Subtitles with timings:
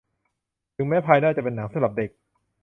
[0.75, 2.09] ถึงแม้ภายนอกจะเป็นหนังสำหรับเด็ก